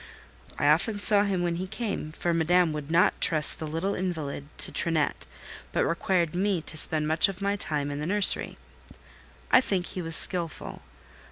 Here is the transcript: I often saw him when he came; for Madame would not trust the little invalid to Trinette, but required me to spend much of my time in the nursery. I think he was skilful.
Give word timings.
I 0.57 0.65
often 0.65 0.97
saw 0.99 1.25
him 1.25 1.43
when 1.43 1.57
he 1.57 1.67
came; 1.67 2.11
for 2.11 2.33
Madame 2.33 2.73
would 2.73 2.89
not 2.89 3.21
trust 3.21 3.59
the 3.59 3.67
little 3.67 3.93
invalid 3.93 4.47
to 4.57 4.71
Trinette, 4.71 5.27
but 5.71 5.85
required 5.85 6.33
me 6.33 6.59
to 6.63 6.75
spend 6.75 7.07
much 7.07 7.29
of 7.29 7.39
my 7.39 7.55
time 7.55 7.91
in 7.91 7.99
the 7.99 8.07
nursery. 8.07 8.57
I 9.51 9.61
think 9.61 9.85
he 9.85 10.01
was 10.01 10.15
skilful. 10.15 10.81